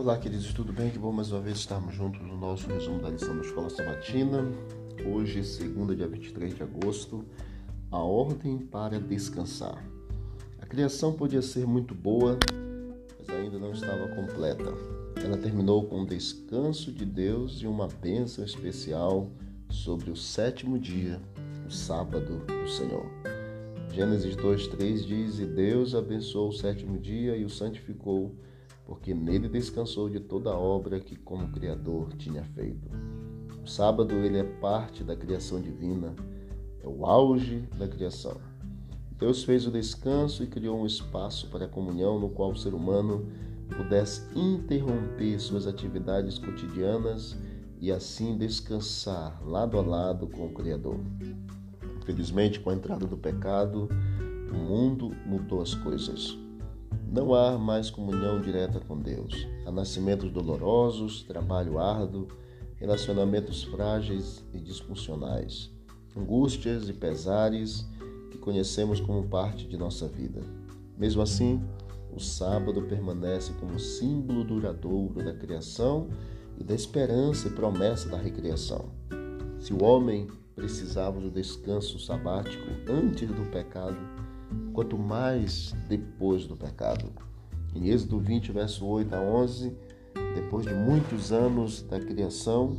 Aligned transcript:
Olá, 0.00 0.16
queridos, 0.16 0.54
tudo 0.54 0.72
bem? 0.72 0.88
Que 0.88 0.98
bom 0.98 1.12
mais 1.12 1.30
uma 1.30 1.42
vez 1.42 1.58
estarmos 1.58 1.94
juntos 1.94 2.22
no 2.22 2.34
nosso 2.34 2.66
resumo 2.68 3.02
da 3.02 3.10
lição 3.10 3.36
da 3.36 3.42
Escola 3.42 3.68
Sabatina. 3.68 4.50
Hoje, 5.06 5.44
segunda, 5.44 5.94
dia 5.94 6.08
23 6.08 6.54
de 6.54 6.62
agosto, 6.62 7.22
a 7.90 7.98
ordem 7.98 8.56
para 8.56 8.98
descansar. 8.98 9.84
A 10.58 10.64
criação 10.64 11.12
podia 11.12 11.42
ser 11.42 11.66
muito 11.66 11.94
boa, 11.94 12.38
mas 13.18 13.28
ainda 13.28 13.58
não 13.58 13.72
estava 13.72 14.08
completa. 14.08 14.72
Ela 15.22 15.36
terminou 15.36 15.84
com 15.84 16.00
um 16.00 16.06
descanso 16.06 16.90
de 16.90 17.04
Deus 17.04 17.60
e 17.60 17.66
uma 17.66 17.86
bênção 17.86 18.42
especial 18.42 19.28
sobre 19.68 20.10
o 20.10 20.16
sétimo 20.16 20.78
dia, 20.78 21.20
o 21.68 21.70
sábado 21.70 22.42
do 22.46 22.70
Senhor. 22.70 23.04
Gênesis 23.92 24.34
2:3 24.34 25.04
diz: 25.04 25.38
"E 25.38 25.44
Deus 25.44 25.94
abençoou 25.94 26.48
o 26.48 26.54
sétimo 26.54 26.98
dia 26.98 27.36
e 27.36 27.44
o 27.44 27.50
santificou, 27.50 28.34
porque 28.90 29.14
nele 29.14 29.48
descansou 29.48 30.10
de 30.10 30.18
toda 30.18 30.50
a 30.50 30.58
obra 30.58 30.98
que 30.98 31.14
como 31.14 31.52
criador 31.52 32.12
tinha 32.16 32.42
feito." 32.42 32.90
O 33.62 33.68
sábado 33.68 34.16
ele 34.16 34.38
é 34.38 34.42
parte 34.42 35.04
da 35.04 35.14
criação 35.14 35.60
divina, 35.62 36.12
é 36.82 36.88
o 36.88 37.06
auge 37.06 37.60
da 37.78 37.86
criação. 37.86 38.36
Deus 39.16 39.44
fez 39.44 39.64
o 39.64 39.70
descanso 39.70 40.42
e 40.42 40.48
criou 40.48 40.76
um 40.80 40.86
espaço 40.86 41.46
para 41.50 41.66
a 41.66 41.68
comunhão 41.68 42.18
no 42.18 42.30
qual 42.30 42.50
o 42.50 42.56
ser 42.56 42.74
humano 42.74 43.28
pudesse 43.76 44.22
interromper 44.36 45.38
suas 45.38 45.68
atividades 45.68 46.36
cotidianas 46.36 47.38
e 47.78 47.92
assim 47.92 48.36
descansar 48.36 49.40
lado 49.46 49.78
a 49.78 49.82
lado 49.82 50.26
com 50.26 50.46
o 50.46 50.52
Criador. 50.52 50.98
Infelizmente, 52.02 52.58
com 52.58 52.70
a 52.70 52.74
entrada 52.74 53.06
do 53.06 53.16
pecado, 53.16 53.88
o 54.50 54.56
mundo 54.56 55.14
mudou 55.24 55.62
as 55.62 55.74
coisas. 55.74 56.36
Não 57.12 57.34
há 57.34 57.58
mais 57.58 57.90
comunhão 57.90 58.40
direta 58.40 58.78
com 58.78 58.96
Deus. 58.96 59.48
Há 59.66 59.72
nascimentos 59.72 60.30
dolorosos, 60.30 61.24
trabalho 61.24 61.76
árduo, 61.76 62.28
relacionamentos 62.76 63.64
frágeis 63.64 64.44
e 64.54 64.60
disfuncionais, 64.60 65.72
angústias 66.16 66.88
e 66.88 66.92
pesares 66.92 67.84
que 68.30 68.38
conhecemos 68.38 69.00
como 69.00 69.24
parte 69.24 69.66
de 69.66 69.76
nossa 69.76 70.06
vida. 70.06 70.40
Mesmo 70.96 71.20
assim, 71.20 71.60
o 72.14 72.20
sábado 72.20 72.80
permanece 72.82 73.54
como 73.54 73.80
símbolo 73.80 74.44
duradouro 74.44 75.24
da 75.24 75.34
criação 75.34 76.08
e 76.56 76.62
da 76.62 76.76
esperança 76.76 77.48
e 77.48 77.50
promessa 77.50 78.08
da 78.08 78.18
recriação. 78.18 78.88
Se 79.58 79.72
o 79.72 79.82
homem 79.82 80.28
precisava 80.54 81.20
do 81.20 81.28
descanso 81.28 81.98
sabático 81.98 82.64
antes 82.88 83.28
do 83.28 83.50
pecado, 83.50 83.98
quanto 84.72 84.98
mais 84.98 85.74
depois 85.88 86.46
do 86.46 86.56
pecado. 86.56 87.12
Em 87.74 87.88
Êxodo 87.88 88.18
20, 88.18 88.52
verso 88.52 88.84
8 88.86 89.14
a 89.14 89.20
11, 89.20 89.76
depois 90.34 90.66
de 90.66 90.74
muitos 90.74 91.32
anos 91.32 91.82
da 91.82 92.00
criação, 92.00 92.76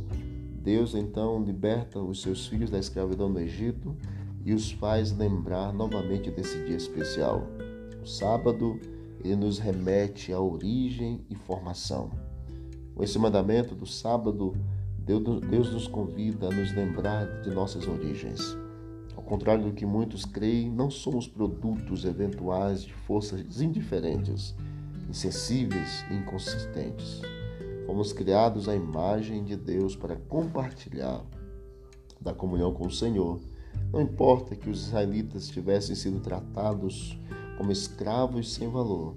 Deus 0.62 0.94
então 0.94 1.42
liberta 1.42 1.98
os 1.98 2.22
seus 2.22 2.46
filhos 2.46 2.70
da 2.70 2.78
escravidão 2.78 3.28
no 3.28 3.40
Egito 3.40 3.96
e 4.44 4.52
os 4.52 4.70
faz 4.72 5.16
lembrar 5.16 5.72
novamente 5.72 6.30
desse 6.30 6.64
dia 6.64 6.76
especial. 6.76 7.46
O 8.02 8.06
sábado, 8.06 8.78
ele 9.24 9.36
nos 9.36 9.58
remete 9.58 10.32
à 10.32 10.40
origem 10.40 11.20
e 11.30 11.34
formação. 11.34 12.10
Com 12.94 13.02
esse 13.02 13.18
mandamento 13.18 13.74
do 13.74 13.86
sábado, 13.86 14.54
Deus 14.98 15.72
nos 15.72 15.88
convida 15.88 16.48
a 16.48 16.50
nos 16.50 16.74
lembrar 16.74 17.42
de 17.42 17.50
nossas 17.50 17.86
origens. 17.88 18.56
Ao 19.22 19.28
contrário 19.28 19.64
do 19.64 19.72
que 19.72 19.86
muitos 19.86 20.24
creem, 20.24 20.68
não 20.68 20.90
somos 20.90 21.28
produtos 21.28 22.04
eventuais 22.04 22.82
de 22.82 22.92
forças 22.92 23.60
indiferentes, 23.60 24.54
insensíveis 25.08 26.04
e 26.10 26.14
inconsistentes. 26.14 27.22
Fomos 27.86 28.12
criados 28.12 28.68
à 28.68 28.74
imagem 28.74 29.44
de 29.44 29.56
Deus 29.56 29.94
para 29.94 30.16
compartilhar 30.16 31.24
da 32.20 32.34
comunhão 32.34 32.74
com 32.74 32.86
o 32.86 32.90
Senhor. 32.90 33.40
Não 33.92 34.02
importa 34.02 34.56
que 34.56 34.68
os 34.68 34.88
israelitas 34.88 35.48
tivessem 35.48 35.94
sido 35.94 36.20
tratados 36.20 37.16
como 37.56 37.72
escravos 37.72 38.52
sem 38.52 38.68
valor. 38.68 39.14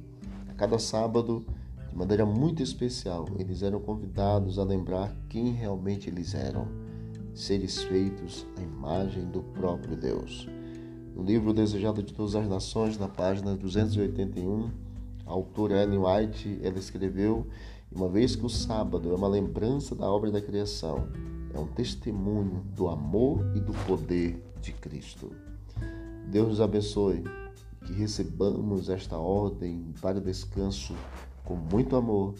A 0.48 0.54
cada 0.54 0.78
sábado, 0.78 1.46
de 1.90 1.96
maneira 1.96 2.26
muito 2.26 2.62
especial, 2.62 3.26
eles 3.40 3.64
eram 3.64 3.82
convidados 3.82 4.60
a 4.60 4.64
lembrar 4.64 5.14
quem 5.28 5.52
realmente 5.52 6.10
eles 6.10 6.36
eram 6.36 6.84
seres 7.35 7.84
feitos 7.84 8.47
à 8.57 8.62
imagem 8.62 9.25
do 9.25 9.41
próprio 9.44 9.96
Deus. 9.96 10.47
No 11.13 11.22
livro 11.22 11.53
Desejado 11.53 12.01
de 12.01 12.13
Todas 12.13 12.35
as 12.35 12.47
Nações, 12.47 12.97
na 12.97 13.09
página 13.09 13.56
281, 13.56 14.69
a 15.25 15.31
autora 15.31 15.84
Ellen 15.84 16.00
White 16.00 16.59
ela 16.63 16.79
escreveu: 16.79 17.46
Uma 17.91 18.07
vez 18.07 18.35
que 18.35 18.46
o 18.46 18.50
sábado 18.50 19.12
é 19.12 19.16
uma 19.16 19.28
lembrança 19.28 19.94
da 19.94 20.09
obra 20.09 20.31
da 20.31 20.41
criação, 20.41 21.09
é 21.53 21.59
um 21.59 21.68
testemunho 21.68 22.63
do 22.73 22.88
amor 22.88 23.46
e 23.56 23.59
do 23.59 23.73
poder 23.85 24.41
de 24.62 24.72
Cristo. 24.72 25.31
Deus 26.29 26.47
nos 26.47 26.62
abençoe, 26.62 27.23
que 27.85 27.94
recebamos 27.94 28.90
esta 28.90 29.17
ordem 29.17 29.94
para 30.02 30.19
descanso 30.22 30.96
com 31.44 31.56
muito 31.56 31.96
amor 31.96 32.34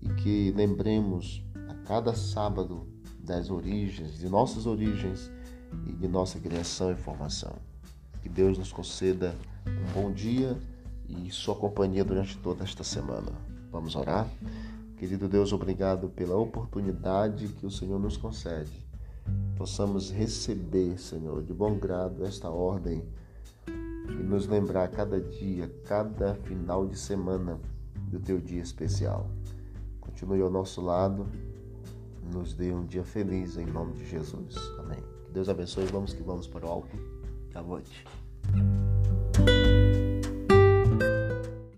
e 0.00 0.08
que 0.14 0.52
lembremos 0.54 1.42
a 1.68 1.74
cada 1.86 2.14
sábado 2.14 2.86
das 3.24 3.50
origens, 3.50 4.18
de 4.18 4.28
nossas 4.28 4.66
origens 4.66 5.30
e 5.86 5.92
de 5.92 6.06
nossa 6.06 6.38
criação 6.38 6.92
e 6.92 6.94
formação. 6.94 7.54
Que 8.22 8.28
Deus 8.28 8.58
nos 8.58 8.72
conceda 8.72 9.34
um 9.66 9.92
bom 9.92 10.12
dia 10.12 10.56
e 11.08 11.30
sua 11.30 11.54
companhia 11.54 12.04
durante 12.04 12.36
toda 12.38 12.64
esta 12.64 12.84
semana. 12.84 13.32
Vamos 13.70 13.96
orar? 13.96 14.28
Querido 14.96 15.28
Deus, 15.28 15.52
obrigado 15.52 16.08
pela 16.08 16.36
oportunidade 16.36 17.48
que 17.48 17.66
o 17.66 17.70
Senhor 17.70 17.98
nos 17.98 18.16
concede. 18.16 18.84
Possamos 19.56 20.10
receber, 20.10 20.98
Senhor, 20.98 21.42
de 21.42 21.52
bom 21.52 21.78
grado 21.78 22.24
esta 22.24 22.50
ordem 22.50 23.02
e 23.66 24.22
nos 24.22 24.46
lembrar 24.46 24.88
cada 24.88 25.20
dia, 25.20 25.68
cada 25.86 26.34
final 26.34 26.86
de 26.86 26.98
semana 26.98 27.58
do 28.08 28.20
teu 28.20 28.38
dia 28.38 28.62
especial. 28.62 29.28
Continue 30.00 30.42
ao 30.42 30.50
nosso 30.50 30.80
lado 30.80 31.26
nos 32.32 32.54
dê 32.54 32.72
um 32.72 32.84
dia 32.86 33.04
feliz 33.04 33.56
em 33.56 33.66
nome 33.66 33.92
de 33.94 34.06
Jesus. 34.06 34.56
Amém. 34.78 35.02
Que 35.24 35.32
Deus 35.32 35.48
abençoe. 35.48 35.86
Vamos 35.86 36.12
que 36.12 36.22
vamos 36.22 36.46
para 36.46 36.66
o 36.66 36.68
alto. 36.68 36.96
Avante. 37.54 38.04